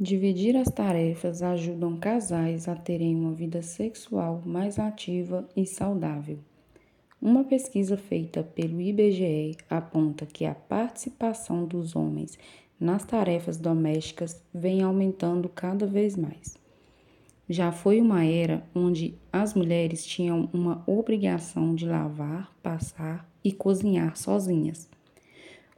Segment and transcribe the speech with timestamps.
[0.00, 6.38] Dividir as tarefas ajudam casais a terem uma vida sexual mais ativa e saudável.
[7.20, 12.38] Uma pesquisa feita pelo IBGE aponta que a participação dos homens
[12.78, 16.56] nas tarefas domésticas vem aumentando cada vez mais.
[17.48, 24.16] Já foi uma era onde as mulheres tinham uma obrigação de lavar, passar e cozinhar
[24.16, 24.88] sozinhas.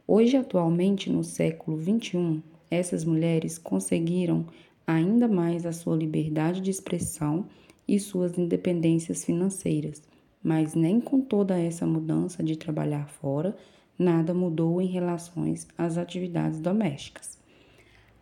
[0.07, 4.47] Hoje, atualmente, no século XXI, essas mulheres conseguiram
[4.87, 7.45] ainda mais a sua liberdade de expressão
[7.85, 10.01] e suas independências financeiras.
[10.41, 13.55] Mas nem com toda essa mudança de trabalhar fora,
[13.99, 15.43] nada mudou em relação
[15.77, 17.37] às atividades domésticas.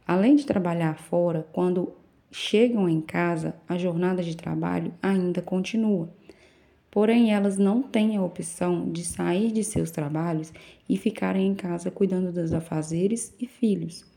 [0.06, 1.94] Além de trabalhar fora, quando
[2.32, 6.10] chegam em casa, a jornada de trabalho ainda continua.
[6.90, 10.52] Porém, elas não têm a opção de sair de seus trabalhos
[10.90, 14.09] e ficarem em casa cuidando dos afazeres e filhos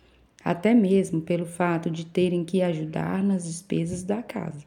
[0.45, 4.65] até mesmo pelo fato de terem que ajudar nas despesas da casa.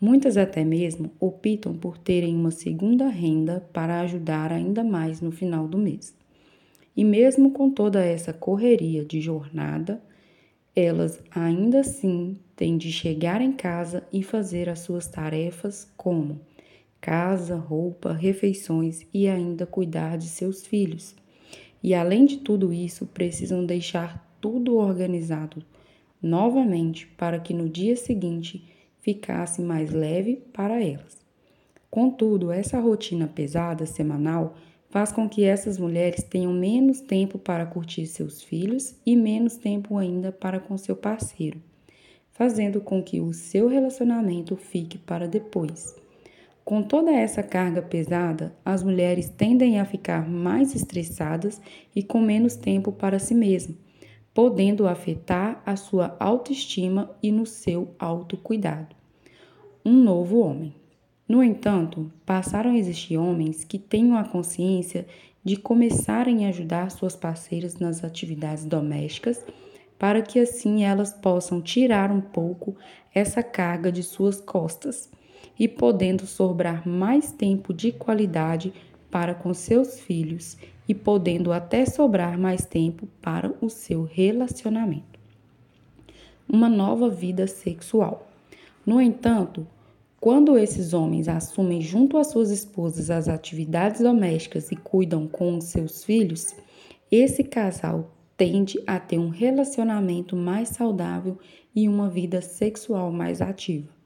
[0.00, 5.68] Muitas até mesmo optam por terem uma segunda renda para ajudar ainda mais no final
[5.68, 6.14] do mês.
[6.96, 10.02] E mesmo com toda essa correria de jornada,
[10.74, 16.40] elas ainda assim têm de chegar em casa e fazer as suas tarefas como
[17.00, 21.14] casa, roupa, refeições e ainda cuidar de seus filhos.
[21.82, 25.62] E além de tudo isso, precisam deixar tudo organizado
[26.22, 28.68] novamente para que no dia seguinte
[29.00, 31.18] ficasse mais leve para elas.
[31.90, 34.54] Contudo, essa rotina pesada semanal
[34.90, 39.96] faz com que essas mulheres tenham menos tempo para curtir seus filhos e menos tempo
[39.96, 41.60] ainda para com seu parceiro,
[42.32, 45.96] fazendo com que o seu relacionamento fique para depois.
[46.64, 51.60] Com toda essa carga pesada, as mulheres tendem a ficar mais estressadas
[51.96, 53.89] e com menos tempo para si mesmas
[54.32, 58.94] podendo afetar a sua autoestima e no seu autocuidado.
[59.84, 60.74] Um novo homem.
[61.28, 65.06] No entanto, passaram a existir homens que tenham a consciência
[65.44, 69.44] de começarem a ajudar suas parceiras nas atividades domésticas,
[69.98, 72.76] para que assim elas possam tirar um pouco
[73.14, 75.10] essa carga de suas costas
[75.58, 78.72] e podendo sobrar mais tempo de qualidade
[79.10, 80.56] para com seus filhos
[80.90, 85.20] e podendo até sobrar mais tempo para o seu relacionamento.
[86.48, 88.26] Uma nova vida sexual.
[88.84, 89.64] No entanto,
[90.20, 95.66] quando esses homens assumem junto às suas esposas as atividades domésticas e cuidam com os
[95.66, 96.56] seus filhos,
[97.08, 101.38] esse casal tende a ter um relacionamento mais saudável
[101.72, 103.99] e uma vida sexual mais ativa.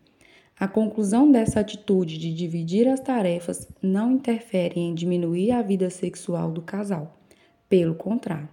[0.56, 6.52] A conclusão dessa atitude de dividir as tarefas não interfere em diminuir a vida sexual
[6.52, 7.18] do casal.
[7.68, 8.48] Pelo contrário,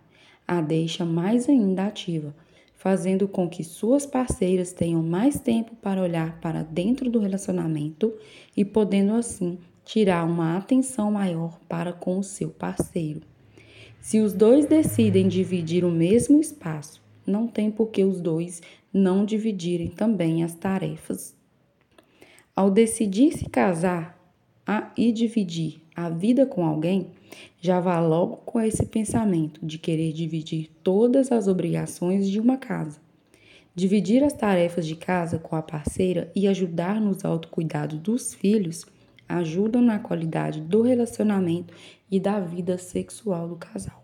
[0.48, 2.36] a deixa mais ainda ativa,
[2.76, 8.12] fazendo com que suas parceiras tenham mais tempo para olhar para dentro do relacionamento
[8.58, 13.22] e podendo assim tirar uma atenção maior para com o seu parceiro.
[14.00, 18.60] Se os dois decidem dividir o mesmo espaço, não tem por que os dois
[18.92, 21.40] não dividirem também as tarefas
[22.62, 24.16] ao decidir se casar
[24.68, 27.08] a, e dividir a vida com alguém,
[27.60, 33.00] já vá logo com esse pensamento de querer dividir todas as obrigações de uma casa.
[33.74, 38.86] Dividir as tarefas de casa com a parceira e ajudar nos autocuidados dos filhos
[39.28, 41.74] ajudam na qualidade do relacionamento
[42.12, 44.04] e da vida sexual do casal.